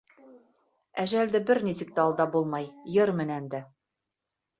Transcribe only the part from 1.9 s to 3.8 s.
тә алдап булмай, йыр менән дә.